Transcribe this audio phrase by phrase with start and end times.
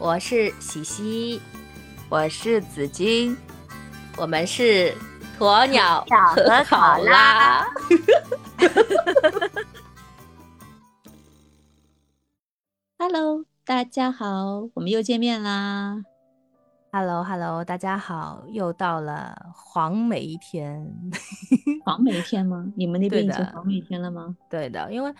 [0.00, 1.38] 我是喜喜，
[2.08, 3.36] 我是紫金，
[4.16, 4.94] 我们是
[5.38, 6.02] 鸵鸟
[6.34, 7.66] 和考拉。
[12.98, 16.02] Hello，大家好，我们又见面啦。
[16.92, 20.82] Hello Hello，大家好，又到了黄梅天。
[21.84, 22.72] 黄梅天吗？
[22.74, 24.34] 你们那边已对的经黄梅天了吗？
[24.48, 25.14] 对的，因为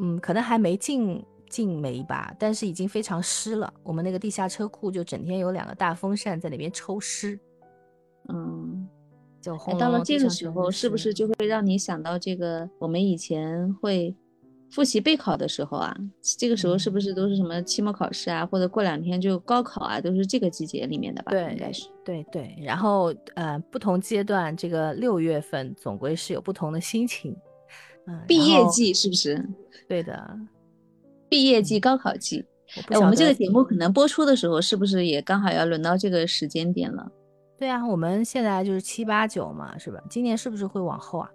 [0.00, 1.22] 嗯，可能还没进
[1.52, 3.70] 进梅吧，但是已经非常湿了。
[3.82, 7.38] 我们那个地下车库就整天有两个大风扇在那边抽湿，
[8.30, 8.88] 嗯，
[9.42, 14.16] 就哎，到了这个时候，是不是就会让你想到这个我们以前会
[14.70, 15.94] 复习备考的时候啊？
[16.38, 21.30] 这个时候是不是都是什么期末考试啊，或者过两天就高考啊，都是这个季节里面的吧？
[21.32, 21.86] 对应该是。
[22.02, 27.36] 对对，然后呃，不同阶段这个六月份总归是有不同的心情，
[28.06, 29.46] 嗯，毕业季是不是？
[29.86, 30.38] 对的，
[31.32, 32.44] 毕业季、高考季。
[32.90, 37.10] 哎，我们这个节目可能播出的时候，是不是也刚好要轮到这个时间点了？
[37.58, 39.98] 对啊，我们现在就是七八九嘛，是吧？
[40.10, 41.30] 今年是不是会往后啊？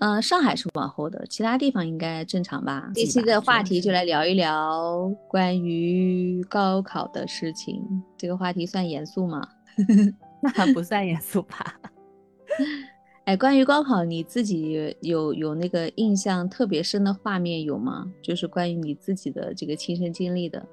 [0.00, 2.90] 嗯，上海是往后的，其他地方应该正常吧？
[2.92, 7.80] 这期的话题就来聊一聊关于高考的事情。
[8.16, 9.46] 这个话题算严肃吗？
[10.42, 11.76] 那不算严肃吧？
[13.28, 18.10] 哎，关于高考，你自己有有那个印象特别深的画面有吗？
[18.22, 20.66] 就是关于你自己的这个亲身经历的，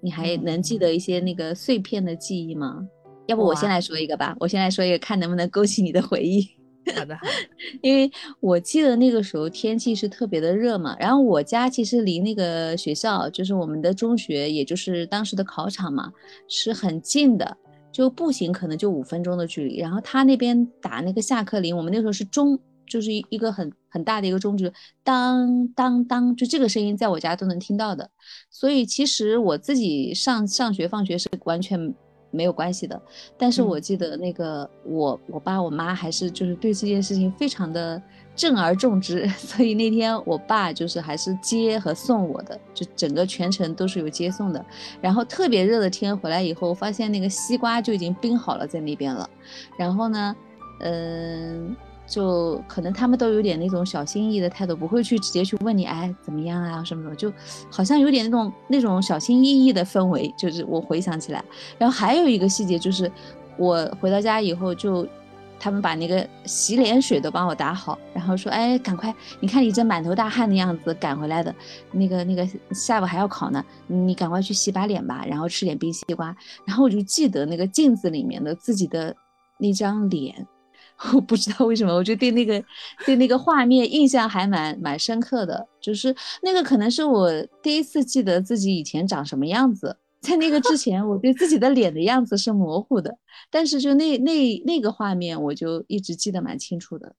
[0.00, 2.88] 你还能记得一些那个碎片的记忆吗？
[3.26, 6.48] 要不我先来说一个吧，我先来说一个，看能不能勾起你的回忆。
[6.96, 7.14] 好的，
[7.82, 16.10] 因为我记得那个时候天气是特别的热嘛，然后我家其实离那个学校，就是我们的中学，也就是当时的考场嘛，
[16.48, 17.58] 是很近的，
[17.90, 19.78] 就步行可能就五分钟的距离。
[19.78, 24.72] 然后他那边打那个下课铃，我们那时候是钟，就是一一个很很大的一个钟，就是
[25.02, 28.10] 当当当，就这个声音在我家都能听到的。
[28.50, 31.94] 所以其实我自己上上学放学是完全
[32.30, 33.00] 没有关系的。
[33.36, 38.00] 但是嗯我记得那个我我爸我妈还是就是对这件事情非常的
[38.38, 44.64] 正而重之， 所以那天我爸就是还是接和送我的，就整个全程都是有接送的。
[45.00, 49.28] 然后特别热的天回来以后，发现那个西瓜就已经冰好了在那边了。
[49.76, 50.36] 然后呢，
[50.82, 51.76] 嗯、
[52.06, 57.32] 就可能他们都有点那种小心翼翼的态度，不会去直接去问你，哎，怎么样啊什么什么，就
[57.68, 60.32] 好像有点那种那种小心翼翼的氛围。
[60.38, 61.44] 就是我回想起来，
[61.76, 63.10] 然后还有一个细节就是，
[63.56, 65.04] 我回到家以后就。
[65.60, 69.14] 他们把那个洗脸水都帮我打好，然后说：“哎，赶快！
[69.40, 71.54] 你看你这满头大汗的样子赶回来的，
[71.92, 79.14] 那个那个下午还要考呢，你赶快去洗把脸吧，然后吃点冰西瓜。”然后我就记得那个镜子里面的自己的
[79.58, 80.46] 那张脸，
[81.12, 82.62] 我不知道为什么，我就对那个
[83.04, 87.30] 对那个画面印象还蛮蛮深刻的，就是那个可能是我
[87.62, 89.96] 第一次记得自己以前长什么样子。
[90.20, 93.18] 在那个之前，我对自己的脸的样子是模糊的，
[93.50, 97.14] 但是就那那那个画面，我就一直记得蛮清楚的，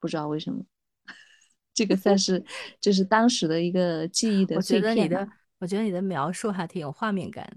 [0.00, 0.64] 不知道为什么。
[1.74, 2.44] 这个算是
[2.80, 5.28] 就是当时的一个记忆的我觉得你的。
[5.58, 7.50] 我觉得你的描述还挺有画面感。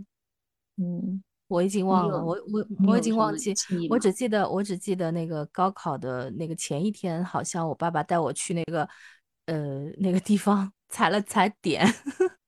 [0.78, 3.54] 嗯，我已经忘了，我我我已经忘记
[3.90, 8.88] 我只记得我只记得那个高考的那个前一天，好像我爸爸带我去那个
[9.48, 11.86] 呃那个地方 踩了踩点，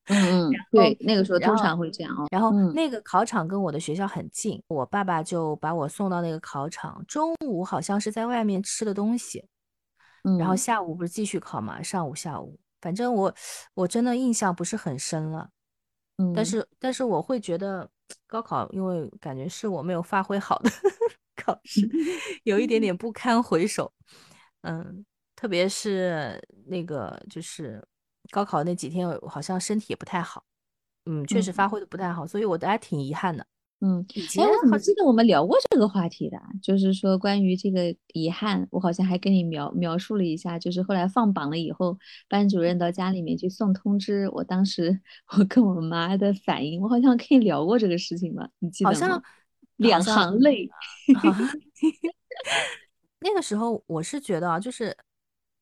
[0.10, 2.26] 嗯嗯，对，那个时候通常会这样哦。
[2.32, 9.46] 然后嗯那个考场跟我的学校很近，我爸爸就把我送到那个考场，中午好像是在外面吃的东西，
[10.40, 13.34] 然后嗯下午不是继续考嘛，上午下午，反正我
[13.76, 15.50] 我真的印象不是很深了。
[16.18, 17.88] 嗯，但是但是我会觉得
[18.28, 20.70] 高考，因为感觉是我没有发挥好的
[21.38, 21.88] 考试，
[22.44, 23.94] 有一点点 不堪回首。
[24.62, 27.84] 嗯，特别是那个就是
[28.32, 30.44] 高考那几天，我好像身体也不太好，
[31.06, 33.46] 嗯，确实嗯发挥的不太好，所以我都还挺遗憾的。
[33.84, 36.46] 嗯，以前哎，我怎么好记得我们聊过这个话题的啊？
[36.62, 41.98] 就是说关于这个遗憾，我好像还跟你描描述了一下，就是后来放榜了以后，
[42.30, 45.00] 班主任到家里面去送通知，我当时
[45.36, 48.48] 我跟我妈的反应，我好像跟你聊过这个事情吧？
[48.60, 48.94] 你记得吗？
[48.94, 49.24] 好像
[49.78, 50.70] 两行泪。
[51.18, 51.50] 好 像
[53.22, 54.96] 那个时候我是觉得啊，就是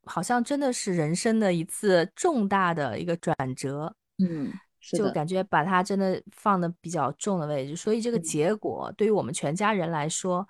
[0.10, 4.52] 好像真的是人生的一次重大的一个转折，嗯，
[4.82, 10.48] 就感觉把它真的放的比较重的位置，所以这个嗯结果对于我们全家人来说，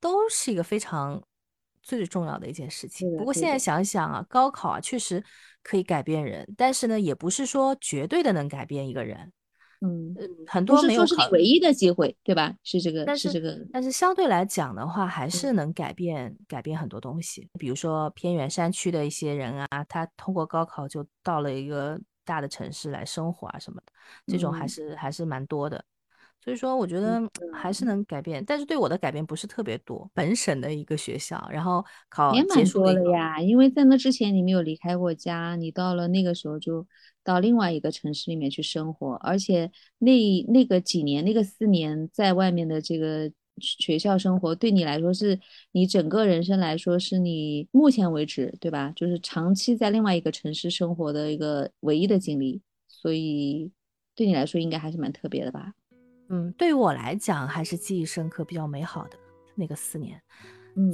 [0.00, 1.22] 都是一个非常
[1.82, 3.08] 最最重要的一件事情。
[3.16, 5.22] 不过现在想想啊，高考啊确实
[5.62, 9.32] 可以改变人，但是呢，也不是说绝对的能改变一个人。
[9.80, 12.54] 嗯，嗯，很多没有考是是，唯一的机会，对吧？
[12.62, 17.48] 是这个，但是是这个，但是相对来讲的话，还是嗯能改变改变很多东西。
[17.58, 23.92] 比如说偏远山区的一些人啊，他通过高考就到了一个大的城市来生活啊什么的，
[24.26, 25.84] 这种还嗯是还是蛮多的。
[26.46, 27.20] 所以说，我觉得
[27.52, 30.08] 还是能改变，但是对我的改变不是特别多。
[30.14, 36.86] 本省的一个学校，然后考也蛮多的呀，因为在那之前你没有离开过家，你到了那个时候就
[37.24, 43.28] 到另外一个城市里面去生活，而且那那个几年，那个四年在外面的这个
[43.58, 45.40] 学校生活，对你来说是
[45.72, 48.92] 你整个人生来说是你目前为止，对吧？
[48.94, 53.72] 就是长期在另外一个城市生活的一个唯一的经历，所以
[54.14, 55.72] 对你来说应该还是蛮特别的吧？
[56.28, 59.16] 嗯，对于我来讲还是记忆深刻、比较美好的
[59.54, 60.20] 那个四年。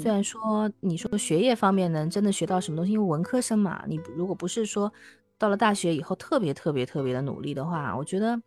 [0.01, 4.93] 虽嗯然说你说学业方面能真的学到什么东西，因为文科生嘛，你如果不是说
[5.39, 8.41] 到了大学以后特别特别特别的努力的话，我觉得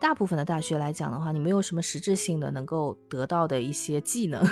[0.00, 4.44] 大部分的大学来讲的话，你没有什么实质性的能够得到的一些技能。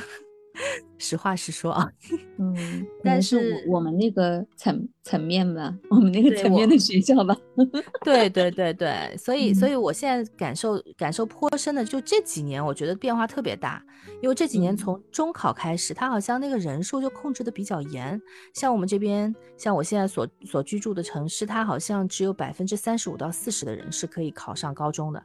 [0.98, 1.90] 实话实说啊，
[2.38, 7.36] 嗯，可但能是是我我们那个层层面吧，我们那个层面的学校吧。
[8.04, 13.82] 对对对对，所以所嗯以我现在感受感受颇深的，就这几年我觉得变化特别大，
[14.22, 14.76] 因为这几年嗯。
[14.76, 18.20] 从中考开始，它好像那个人数就控制的比较严，
[18.54, 25.22] 像我们这边，像我现在所所居住的城市，它好像只有百分之三十五到四十的人是可以考上高中的，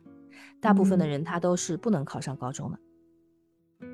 [0.60, 1.10] 大部分的嗯。
[1.10, 2.80] 人他都是不能考上高中的。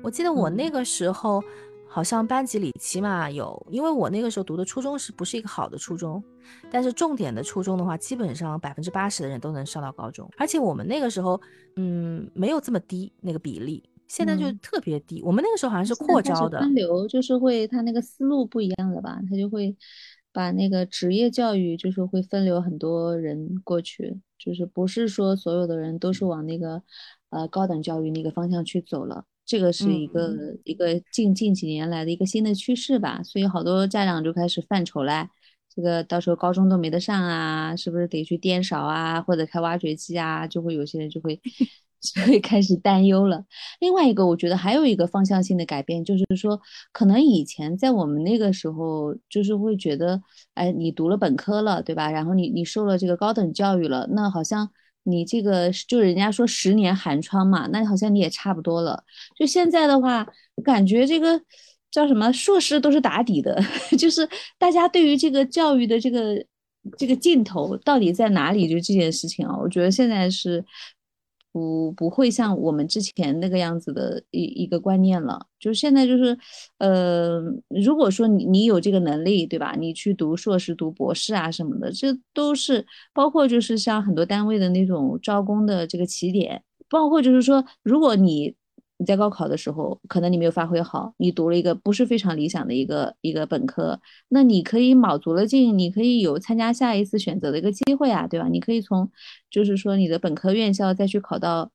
[0.00, 1.42] 我记得我那嗯个时候
[1.88, 6.22] 好像班级里起码有，因为我那个时候读的初中是不是一个好的初中，
[6.70, 11.40] 但是重点的初中的话，基本上百分之八十的人都能上到高中，而且我们那个时候，
[11.76, 15.22] 嗯，没有这么低那个比例，现在就嗯特别低。
[15.22, 19.20] 我们那个时候好像是扩招的，分流，就是会他那个思路不一样了吧？
[19.28, 19.76] 他就会
[20.32, 26.82] 把那个职业教育，就是会分流很多人过去，就是不是说所有的人都是往那个
[27.28, 29.26] 呃高等教育那个方向去走了。
[29.44, 35.28] 这个是一个、嗯一个近近几年来的一个新的趋势吧，所以好多家长就开始犯愁了。
[35.74, 40.46] 这个到时候高中都没得上啊，是不是得去颠勺啊，或者开挖掘机啊？
[40.46, 41.40] 就会有些人就会
[42.00, 43.44] 就会开始担忧了。
[43.80, 46.60] 另外一个，我觉得还有一个方向性的改变，就是说，
[46.92, 50.20] 可能以前在我们那个时候，就是会觉得，
[50.54, 52.10] 哎，你读了本科了，对吧？
[52.10, 54.68] 然后你你受了这个高等教育了，那好像
[55.04, 59.02] 你这个就人家说十年寒窗嘛，那好像你也差不多了。
[59.36, 60.26] 就现在的话，
[60.64, 61.40] 感觉这个
[61.90, 63.60] 叫什么硕士都是打底的，
[63.98, 64.28] 就是
[64.58, 66.44] 大家对于这个教育的这个
[66.96, 70.64] 这个尽头到底在哪里，就这件事情啊，我觉得现在是
[71.52, 75.46] 不不会像我们之前那个样子的一一个观念了。
[75.60, 76.36] 就是现在就是，
[76.78, 79.74] 呃，如果说你你有这个能力，对吧？
[79.78, 86.62] 你去读硕士、读博士啊什么的，这都是包括就是像很多单位的那种招工的这个起点。
[86.88, 88.54] 包括就是说，如果你
[88.98, 98.48] 你在高考的时候，可能你没有发挥好，你读了一个不是非常理想的一个一个本科，那你可以卯足了劲，你可以有参加下一次选择的一个机会啊，对吧？
[98.48, 99.10] 你可以从
[99.50, 101.70] 就是说你的本科院校再去考到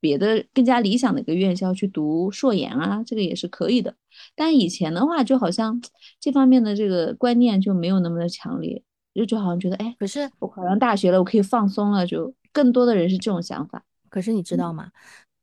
[0.00, 3.94] 别的更加理想的一个院校去读硕研啊，这个也是可以的。
[4.34, 5.80] 但以前的话，就好像
[6.20, 8.82] 这方面的这个观念就没有那么的强烈，
[9.14, 13.82] 就就好像觉得，哎，可是我考上大学了，我可以放松了，就更多的人是这种想法。
[14.10, 14.90] 可是你知道吗？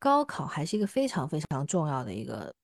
[0.04, 2.54] 高考还是一个非常非常重要的一个，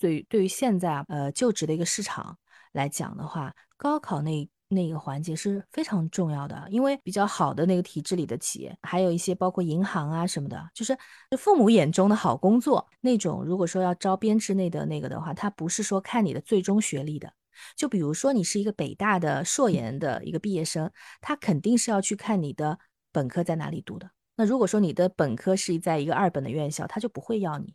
[0.00, 2.36] 对对于现在呃就职的一个市场
[2.72, 10.98] 来讲的话，高考那那个环节是非常重要的，因为比较好的那个体制里的企业，还有一些包括银行啊什么的，就是
[11.38, 13.44] 父母眼中的好工作那种。
[13.44, 17.32] 如果说要招编制内的那个的话，它不是说看你的最终学历的。
[17.76, 22.76] 就比如说你是一个北大的硕研的一个毕业生，他肯定是要去看你的
[23.12, 24.10] 本科在哪里读的。
[24.38, 27.74] 那如果说你的本科是在一个二本的院校，他就不会要你。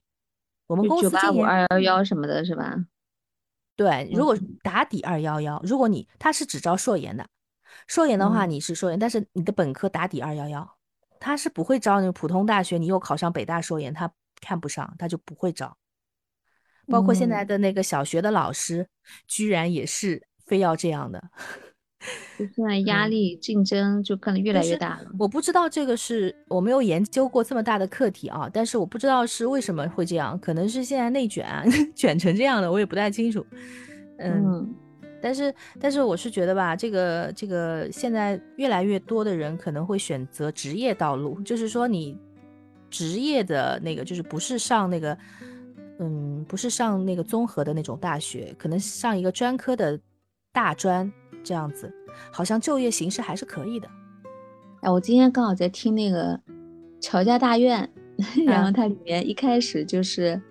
[0.66, 2.78] 我们公司九八五、今年二幺幺什么的，是吧？
[3.76, 7.28] 对，如果嗯打底二幺幺，如果你他是只招硕研的，
[7.86, 10.78] 硕研的话嗯你是硕研，但是你的本科打底二幺幺，
[11.20, 15.78] 他是不会招那个普通大学，你又考上北大硕研，他看不上，他就不会招。
[16.88, 18.88] 包括现在嗯的那个小学的老师，
[19.28, 21.22] 居然也是非要这样的。
[22.38, 25.12] 就现在压嗯力、竞争就可能越来越大了。
[25.18, 31.64] 我不知道这个是我没有研究过这么大的课题啊，但是我不知道是为什么会这样，可能是现在内卷啊
[31.96, 33.46] 卷成这样的，我也不太清楚。
[34.18, 34.76] 嗯，嗯
[35.22, 42.18] 但是但是我是觉得吧，这个这个现在越来越多的人可能会选择职业道路，就是说你
[42.90, 45.18] 职业的那个，就是不是上那个，
[46.00, 50.00] 嗯，不是上那个综合的那种大学，可能上一个专科的
[50.52, 51.12] 大专
[51.44, 51.92] 这样子，
[52.32, 53.88] 好像就业形势还是可以的。
[54.82, 56.36] 哎，我今天刚好在听那个
[57.00, 57.90] 《乔家大院》，
[58.46, 58.74] 然后嗯。
[58.74, 60.42] 它里面一开始就是，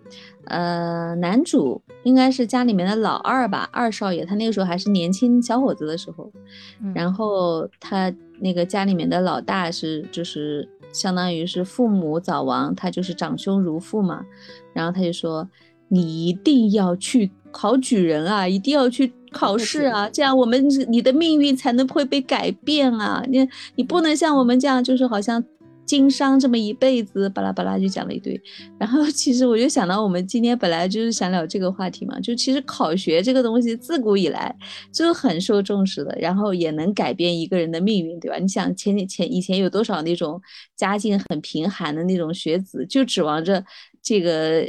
[0.45, 6.33] 呃，男主应该是家里面的老二吧，二少爷，他那个时候还是年轻小伙子的时候，
[6.81, 6.93] 嗯。
[6.95, 14.25] 然后他那个家里面的老大是就是相当于是父母早亡，他就是长兄如父嘛，
[14.73, 15.49] 然后他就说
[15.93, 23.47] 你一定要去考举人啊，一定要去考试啊，这样我们你的命运才能会被改变啊，你
[23.77, 25.45] 你不能像我们这样就是好像。
[25.85, 28.41] 经商这么一辈子，巴拉巴拉就讲了一堆。
[28.79, 34.55] 然后其实我就想到，我们今天本来就是想聊这个话题嘛，就其实考学这个东西自古以来
[34.93, 38.39] 就很受重视的，然后也能改变一个人的命运，对吧？
[38.39, 40.41] 你想前前以前有多少那种
[40.77, 43.63] 家境很贫寒的那种学子，就指望着
[44.01, 44.67] 这个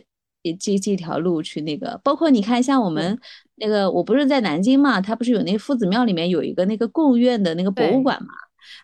[0.51, 1.99] 这这条路去那个。
[2.03, 3.17] 包括你看，像我们
[3.55, 8.33] 那个，我不是在南京嘛，他不是有那夫子庙里面有一个那个贡院的那个博物馆嘛？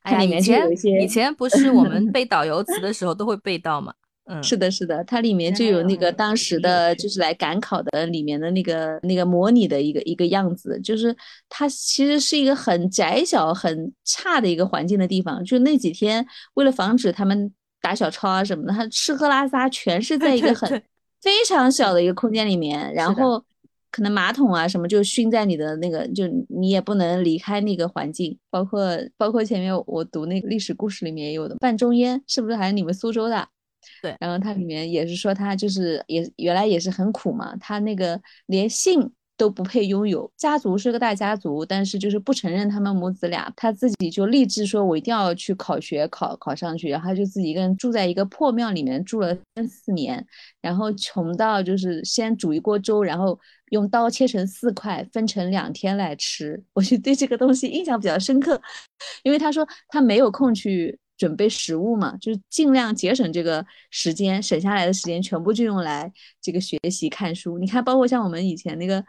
[0.04, 0.70] 哎呀，以前
[1.02, 3.94] 以前不是我们 背导游词的时候都会背到嘛？
[4.32, 11.16] 嗯，是的，是的，它里面就有那个当时的就是来赶考的里面的那个那个模拟的一个一个样子，就是
[11.50, 15.44] 它其实是一个很窄小、很差的一个环境的地方。
[15.44, 16.24] 就那几天，
[16.54, 17.52] 为了防止他们
[17.82, 20.80] 打小抄啊什么的，他吃喝拉撒全是在一个很
[21.22, 23.44] 非常小的一个空间里面，然后。
[23.92, 28.38] 可能马桶啊什么就熏在你的那个，就你也不能离开那个环境。
[28.52, 33.48] 包括包括前面我读那个历史故事里面也有的范仲淹，是不是还是你们苏州的？
[34.04, 34.16] 对。
[34.20, 39.12] 然后它里面也是说他就是也原来也是很苦嘛，他那个连姓。
[39.40, 50.24] 都不配拥有家族是个大家族，但是就是不承认他们母子俩，他自己就立志说，我一定要去考学，考考上去，然后他就自己一个人住在一个破庙里面住了三四年，
[50.62, 56.62] 然后穷到就是先煮一锅粥，然后用刀切成四块，分成两天来吃。
[56.74, 58.62] 我就对这个东西印象比较深刻，
[59.24, 67.58] 因为他说他没有空去准备食物嘛，就是尽量节省这个时间，省下来的时间全部就用来这个学习看书。
[67.58, 69.02] 你看，包括像我们以前那个。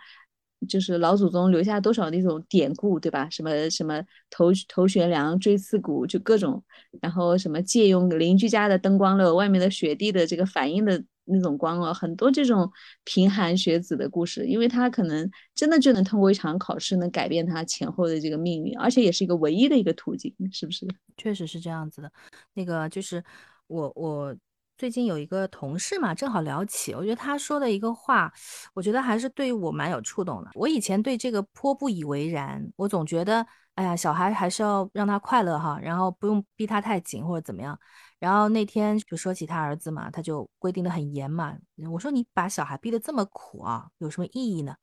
[0.69, 3.29] 就是老祖宗留下多少那种典故，对吧？
[3.31, 6.63] 什么什么头头悬梁锥刺股，就各种，
[7.01, 12.71] 然后什么借用邻居家的灯光了，外面的雪地的这个反应的那种光哦，很多这种
[13.05, 20.87] 贫寒学子的故事，因为他可能真的就能通过一场考试，能改变他前后的这个命运，而且也是一个唯一的一个途径，是不是？
[21.17, 22.13] 确实是这样子的。
[22.55, 23.25] 那个就是
[23.67, 24.37] 我我。
[24.81, 28.33] 最近有一个同事嘛，正好聊起，我觉得他说的一个话，
[28.73, 30.51] 我觉得还是对我蛮有触动的。
[30.55, 37.79] 我以前对这个颇不以为然，我总觉得，哎呀，小孩还是要让他快乐哈，然后不用逼他太紧或者怎么样。
[38.19, 41.55] 然后那天就说起他儿子嘛，他就规定的很严嘛。
[41.93, 44.75] 我说你把小孩逼得这么苦啊，有什么意义呢？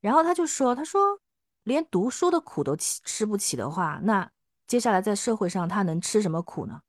[0.00, 1.00] 然后他就说，他说
[1.64, 4.30] 连读书的苦都吃吃不起的话，那
[4.68, 6.80] 接下来在社会上他能吃什么苦呢？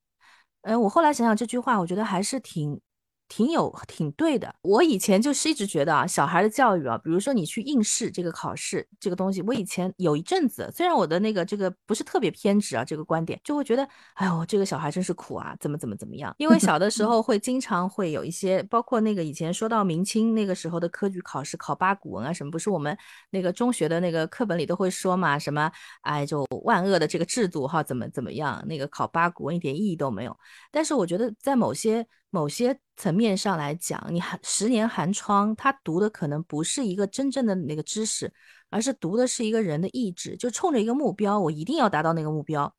[0.67, 2.81] 哎，我后来想想这句话，我觉得还是挺。
[3.29, 4.53] 挺有挺对的。
[4.61, 16.33] 我以前就是一直觉得啊，小孩的教育啊，比如说你去应试这个考试这个东西，我以前有一阵子，虽然我的那个这个不是特别偏执啊，这个观点就会觉得，哎呦，这个小孩真是苦啊，怎么怎么怎么样？
[16.37, 22.97] 因为小的时候会经常会有一些，包括那个以前说到明清那个时候的科举考试考八股文啊什么，不是我们
[23.29, 28.63] 那个中学的那个课本里都会说嘛，什么哎就万恶的这个制度哈，怎么怎么样？
[28.67, 30.37] 那个考八股文一点意义都没有。
[30.71, 32.07] 但是我觉得在某些。
[32.29, 38.31] 某些层面上来讲，你寒十年寒窗，他读的可能不是一个真正的那个知识，
[38.69, 42.75] 而是读的是一个人的意志，就冲着一个目标，我一定要达到那个目标。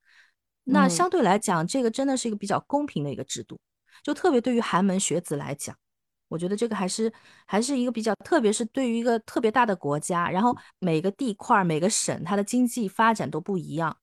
[0.64, 3.58] 那相对来讲，这个真的是一个比较公平的一个制度，
[4.02, 5.74] 就特别对于寒门学子来讲，
[6.28, 7.10] 我觉得这个还是
[7.46, 13.96] 还是一个比较，特别是对于一个特别大的国家，然后每个地块、每个省，它的经济发展都不一样，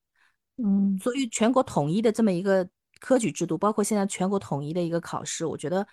[0.57, 2.67] 嗯，所以全国统一的这么一个。
[3.05, 5.87] 科举制度包括现在全国统一的一个考试，我觉得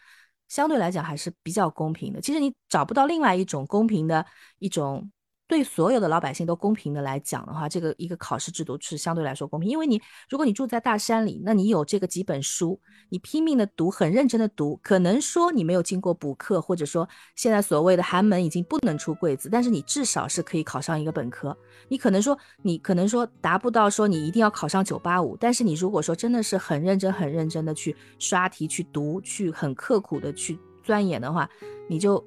[0.48, 2.20] 相对来讲还是比较公平的。
[2.22, 4.24] 其实你找不到另外一种公平的
[4.58, 5.12] 一种。
[5.48, 9.68] 对所有的老百姓都公平的来讲的话，这个一个考试制度是相对来说公平。
[9.68, 12.80] 因为你如果你住在大山里，那你有这个几本书，
[13.10, 17.06] 你拼命的读，很认真的读，可能说你没有经过补课，或者说
[17.36, 21.54] 现在所谓的寒门已经不能出贵子，但是你至少是可以考上一个本科。
[21.88, 31.46] 你可能说你可能说达不到说你一定要考上九八五，但是你如果说真的是很认真很认真的去刷题去读，去很刻苦的去钻研的话，
[31.88, 32.24] 你就。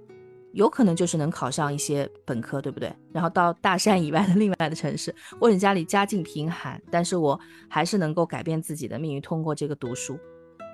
[0.55, 2.89] 有可能就是能考上一些本科，对不对？
[3.11, 10.17] 然后到大山以外的 另外的城市，或者家里家境贫寒，但是我还是能够改变自己的命运，通过这个读书。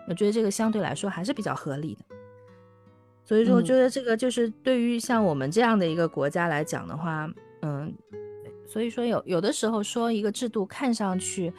[0.07, 2.05] 我觉得这个相对来说还是比较合理的。
[3.25, 7.27] 所以说，我觉得这个就是对于像我们这样的一个国家来讲的话，
[7.61, 7.91] 嗯，
[8.67, 11.51] 所以说有有的时候说一个制度看上去。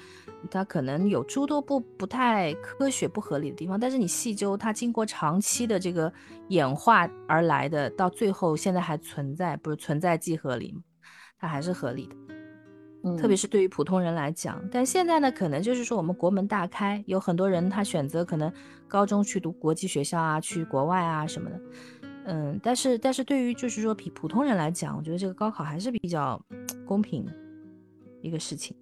[0.50, 6.12] 它可能有诸多不不太科学、不合理的地方，但是你细究，它经过长期的这个
[6.48, 10.82] 演化而来的，到最后现在还存在，不是存在即合理吗？
[11.38, 12.16] 它还是合理的。
[13.18, 14.62] 特别是对于普通人来讲。
[14.70, 18.52] 但现在呢，可能就是说我们国门大开，有很多人他选择可能
[18.86, 21.60] 高中去读国际学校啊，去国外啊什么的。
[22.26, 26.40] 嗯，但是但是对于就是说比普通人来讲，我觉得这个高考还是比较
[26.86, 27.32] 公平的
[28.20, 28.76] 一个事情。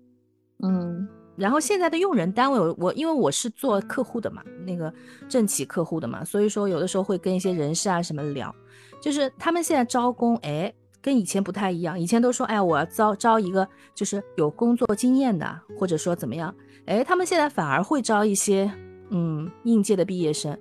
[0.62, 1.08] 嗯。
[1.40, 4.92] 然后现在的用人单位，我我因为我是做客户的嘛，那个
[5.26, 8.54] 政企客户的嘛，所以说有的时候会跟一些人事啊什么聊，
[9.00, 10.70] 就是他们现在招工，哎，
[11.00, 11.98] 跟以前不太一样。
[11.98, 16.54] 以前都说，哎，我要招招一个就是有工作经验的，或者说怎么样，
[16.84, 18.70] 哎，他们现在反而会招一些
[19.08, 20.54] 嗯应届的毕业生，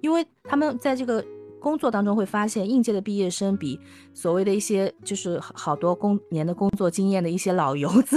[0.00, 1.24] 因为他们在这个。
[1.60, 3.80] 工作当中会发现，应届的毕业生比
[4.14, 8.16] 所谓的一些就是好多工年的工作经验的一些老油子，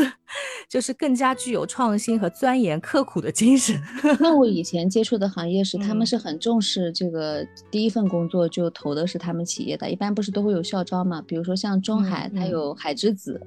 [0.72, 3.78] 就是更加具有创新和钻研刻苦的精神。
[4.22, 11.22] 那我以前接触的行业是，他们是很重视这个第一份工作就投的是他们企业的，一般不是都会有校招嘛？
[11.28, 13.38] 比如说像中海，它有海之子，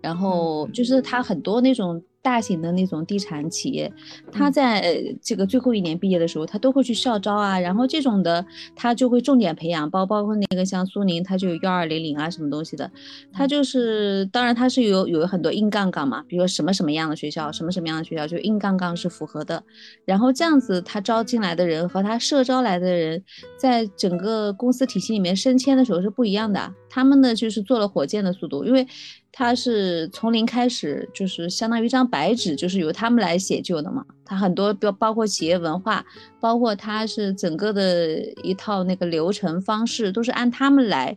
[0.00, 2.02] 然后就是它很多那种。
[2.22, 3.90] 大型的那种地产企业，
[4.30, 8.44] 他在这个最后一年毕业的时候，他都会去校招啊，然后这种的
[8.76, 12.90] 他就会重点培养，包包括那个像苏宁，他就有幺二零零啊什么东西的，
[13.32, 19.62] 他就是当然他是有有很多硬杠杠嘛，比如说什么什么样的学校，什么什么样的学校就硬杠杠是符合的，
[20.04, 23.24] 然后这样子他招进来的人和他社招来的人，
[23.56, 28.86] 在整个公司体系里面升迁的时候是不一样的，他们呢就是做了火箭的速度，因为。
[29.32, 34.04] 他是从零开始，就是相当于一张白纸，就是由他们来写就的嘛。
[34.24, 36.04] 他很多包包括企业文化，
[36.40, 41.16] 包括他是整个的一套那个流程方式，都是按他们来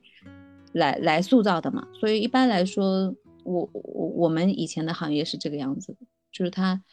[0.74, 1.88] 来来塑造的嘛。
[2.00, 5.98] 所以一般来说，我我我们以前的行业是这个样子，
[6.32, 6.84] 就是他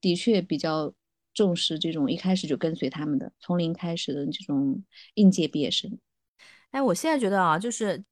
[0.00, 0.94] 的确比较
[1.34, 5.98] 重视这种一开始就跟随他们的，从零开始的这种应届毕业生。
[6.70, 8.04] 哎，我现在觉得啊，就是。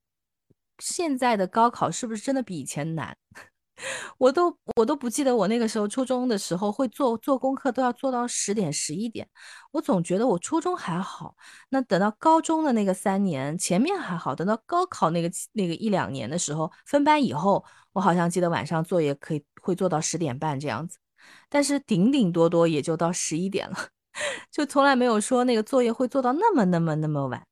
[0.78, 3.16] 现在的高考是不是真的比以前难？
[4.16, 9.28] 我都我都不记得我那个时候初中的时候会做做功课都要做到十点十一点。
[9.72, 11.36] 我总觉得我初中还好，
[11.68, 20.96] 那等到高中的那个三年前面还好，等到高考那个那个一两年的时候分班以后，我好像记得晚上作业可以会做到十点半这样子，
[21.50, 23.76] 但是顶顶多多也就到十一点了，
[24.50, 27.46] 就从来没有说那个作业会做到那么那么那么晚。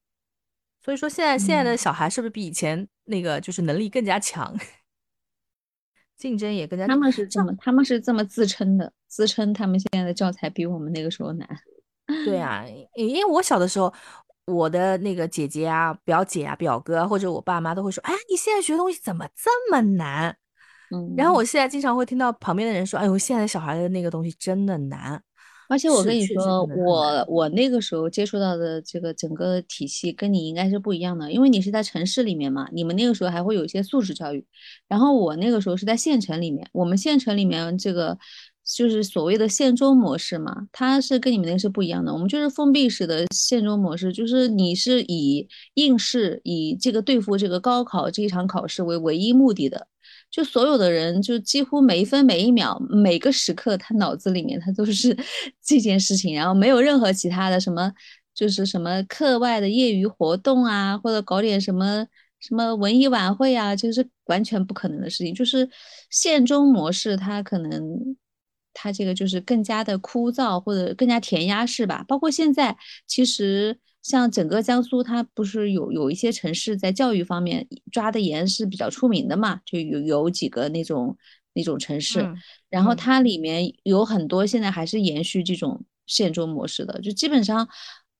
[0.85, 4.55] 所以说现在现在的小孩是不是比以前那个就是能力更加强，
[6.19, 6.87] 竞争也更加？
[6.87, 11.49] 他们是这么他们是这么自称的，自称他们现在的教材比我们那个时候难。
[12.27, 12.67] 对啊，
[12.97, 13.91] 因为我小的时候，
[14.45, 20.37] 我的那个姐姐啊、表姐啊、表哥或者我爸妈都会说：“哎，你现在学东西怎么这么难？”
[20.95, 25.23] 嗯，然后我现在经常会听到旁边的人说：“哎呦，现在小孩的那个东西真的难。”
[25.69, 34.45] 而且我跟你说，我我那个时候接触到的这个整个体系跟你应该是不一样的，因为你是在城市里面嘛，你们那个时候还会有一些素质教育，
[34.89, 38.19] 然后我那个时候是在县城里面，我们县城里面这个
[38.65, 49.87] 就是所谓的县中模式嘛，它是跟你们那个是不一样的，我们就是封闭式的县中模式，就是你是以应试以这个对付这个高考这一场考试为唯一目的的。
[50.35, 55.17] 就所有的人，就几乎每一分每一秒每个时刻，他脑子里面他都是
[55.63, 57.93] 这件事情，然后没有任何其他的什么，
[58.35, 62.05] 就是什么课外的业余活动啊，或者搞点什么
[62.41, 65.33] 什么文艺晚会啊，就是完全不可能的事情。
[65.33, 65.71] 就是
[66.11, 67.81] 现中模式，他可能
[68.75, 72.05] 它这个就是更加的枯燥或者更加填鸭式吧。
[72.07, 73.79] 包括现在，其实。
[74.05, 79.63] 像整个江苏，它不是有有一些城市在教育方面抓的严是比较出名的嘛？
[79.65, 81.17] 就有有几个那种
[81.55, 82.23] 那种城市，
[82.69, 87.67] 然后它里面有很多现在还是延续这种县中模式的，就基本上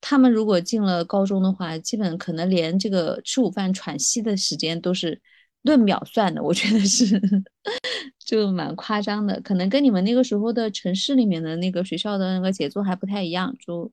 [0.01, 5.21] 他们如果进了高中的话，基本可能连这个吃午饭喘息的时间都是
[5.65, 7.21] 论秒算的，我觉得是
[8.25, 13.91] 就蛮夸张的，可能跟你们那个时候的城市里面的那个学校的那个节奏还不太一样，就。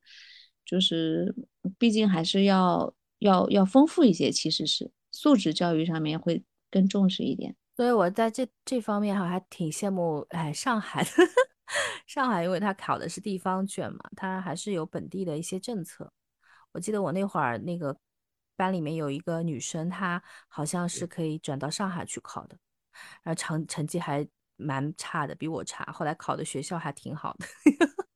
[0.64, 1.34] 就是，
[1.76, 7.54] 毕竟还是要要要丰富一些，其实是素质教育上面会更重视一点。
[7.76, 11.10] 所以我在这这方面哈还挺羡慕哎上海的，
[12.06, 16.10] 上海因为他考的是地方卷嘛，他还是有本地的一些政策。
[16.70, 17.94] 我记得我那会儿那个
[18.62, 22.56] 班里面有一个女生，她好像是可以转到上海去考的，
[23.24, 24.24] 然后成成绩还
[24.56, 25.84] 蛮差的，比我差。
[25.92, 27.46] 后来考的学校还挺好的。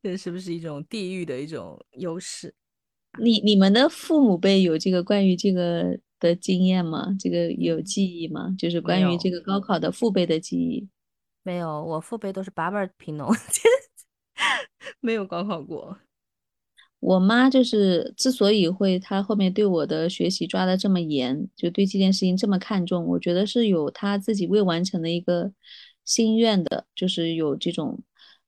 [0.00, 2.54] 这是不是一种地域的一种优势？
[3.18, 7.08] 你你们的父母辈有这个关于这个的经验吗？
[7.18, 8.54] 这个有记忆吗？
[8.56, 10.88] 就是关于这个高考的父辈的记忆？
[11.42, 13.34] 没有，我父辈都是八辈贫农，
[15.00, 15.98] 没有高考过。
[17.04, 25.52] 我妈就是之所以会，她后面对我的学习抓得这么严，就对这件事情这么看重，我觉得是有她自己未完成的一个
[26.02, 28.00] 心愿的，就是有这种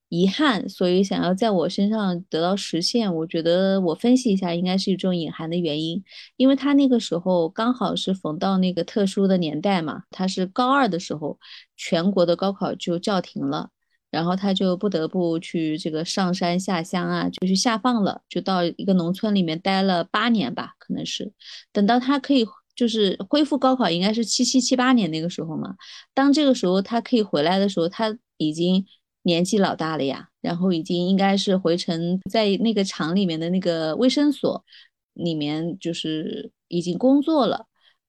[0.08, 3.14] 遗憾，所以想要在我身上得到实现。
[3.16, 6.02] 我觉得我分析一下，应该是一种隐含的原因，
[6.38, 11.38] 因为她那个时候刚好是逢到那个特殊的年代嘛，她是高二的时候，
[11.76, 13.68] 全国的高考就叫停了。
[14.16, 21.30] 然后他就不得不去这个上山下乡啊，就去下放了，就到一个农村里面待了八年吧，可能是。
[21.70, 25.76] 等到他可以就是恢复高考，应该是七七七八年那个时候嘛。
[26.14, 28.86] 当这个时候他可以回来的时候，他已经
[29.24, 34.64] 年纪老大了呀，然后已经应该是回城在那个厂里面的那个卫生所
[35.12, 37.66] 里面，就是已经工作了。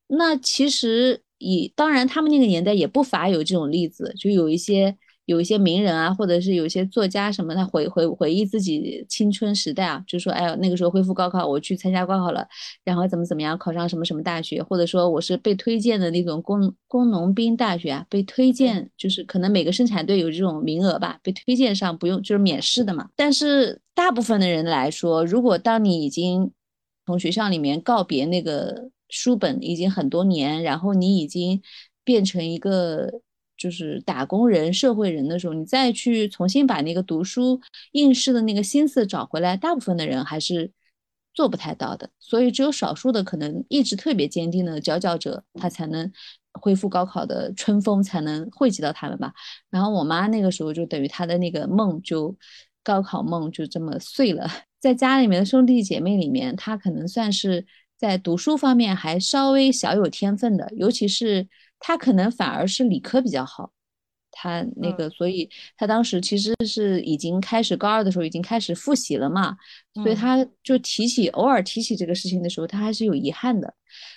[0.08, 4.98] 那其实以当然他们那个年代也不乏有这种例子，就有一些。
[5.28, 12.48] 有一些名人啊，或者是有一些作家什么，他回回回忆自己青春时代啊，就说，哎呦，那个时候恢复高考，我去参加高考了，
[12.86, 23.10] 然后怎么怎么样，考上什么什么大学，或者说我是被推荐的那种工工农兵大学啊，被推荐，就是可能每个生产队有这种名额吧，被推荐上不用就是免试的嘛。
[23.14, 26.50] 但是大部分的人来说，如果当你已经
[27.06, 31.62] 从学校里面告别那个书本已经很多年，然后你已经
[32.06, 33.12] 变成一个。
[33.58, 37.60] 就是打工人、社会人的时候，你再去重新把那个读书
[37.92, 40.72] 应试的那个心思找回来，大部分的人还是
[41.34, 42.10] 做不太到的。
[42.20, 46.12] 所以只有少数的可能意志特别坚定的佼佼者，他才能
[46.54, 49.34] 恢复高考的春风，才能惠及到他们吧。
[49.70, 52.36] 然后我妈那个时候就等于她的那个梦，就
[52.84, 54.48] 高考梦就这么碎了。
[54.80, 57.66] 在家里面的兄弟姐妹里面，她可能算是
[57.98, 61.48] 在读书方面还稍微小有天分的，尤其是。
[61.80, 63.72] 他可能反而是理科比较好，
[64.32, 69.58] 他那个，所以他当时其实是已经开始高二的时候已经开始复习了嘛，
[69.96, 73.74] 所以他就提起偶尔提起这个事情的时候，他还是有遗憾的。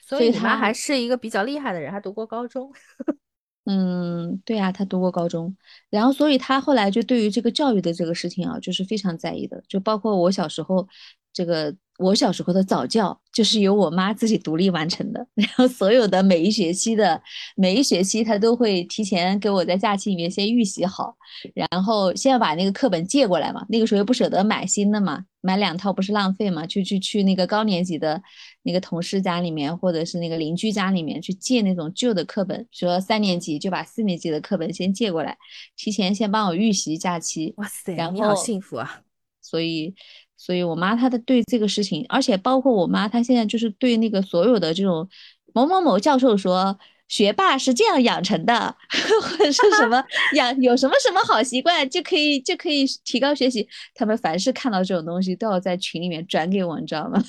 [0.07, 2.73] 所以他还是一个比较厉害的人，还读过高中。
[3.67, 5.55] 嗯，对啊，他读过高中，
[5.91, 10.89] 然后所以他后来就对于这个教育的这个事情啊，就是非常在意的，就包括我小时候
[11.33, 11.75] 这个。
[12.01, 17.21] 我小时候的早教就是由我妈自己独立完成的， 然后所有的每一学期的
[17.55, 21.15] 每一学期，她都会提前给我在假期里面先预习好，
[21.53, 23.67] 然后先要把那个课本借过来嘛。
[23.69, 26.65] 那个时候又不舍得买新的嘛，买两套不是浪费嘛？
[26.67, 28.23] 就去去那个高年级的
[28.63, 35.37] 那个同事家里面，或者是那个邻居家里面去借那种旧的课本，说三年级就把四年级的课本先借过来，
[35.77, 37.53] 提前先帮我预习假期。
[37.59, 39.03] 哇塞，你好幸福啊！
[39.43, 39.95] 所以。
[40.43, 45.07] 所以，我妈她的对这个事情，而且包括我妈，她现在就是对那个所有的这种
[45.53, 48.75] 某某某教授说，学霸是这样养成的，
[49.23, 50.03] 或者是什么
[50.35, 53.69] 养有什么什么好习惯就可以就可以提高学习。
[53.95, 57.23] 他们凡是看到这种东西，都要在群里面转给我，你知道吗？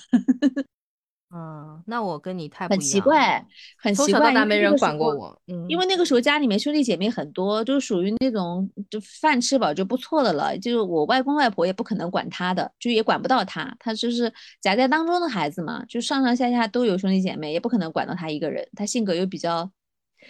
[1.34, 3.46] 嗯，那我跟你太很奇怪，
[3.78, 5.42] 很奇怪，从小到大没人管过我。
[5.48, 10.58] 嗯，因为那个时候家里面兄弟姐妹很多，就属于那种就饭吃饱就不错的了。
[10.58, 18.68] 就是我外公外婆也不可能管他的，就也管不到他，他就是夹在当中的孩子嘛，就上上下下都有兄弟姐妹，也不可能管到他一个人。
[18.76, 19.72] 他性格又比较，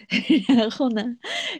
[0.55, 1.03] 然后呢，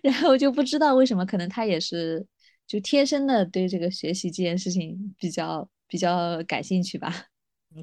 [0.03, 2.23] 然后就不知道为什么，可能他也是
[2.67, 7.11] 就天生的对这个学习这件事情比较比较感兴趣吧。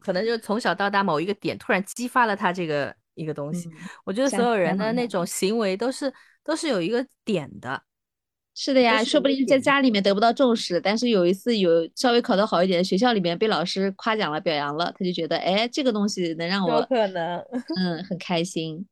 [0.00, 3.68] 可能就从小到大某一个点突然激发了他这个一个东西。
[4.04, 6.12] 我觉得所有人的那种行为都是
[6.44, 7.82] 都是有一个点的。
[8.54, 17.38] 是的呀，说不定在家里面得不到重视，但是有一次有稍微考得好一点，学校里面被老师夸奖了、表扬了，他就觉得哎，这个东西能让我有可能
[17.76, 18.84] 嗯很开心。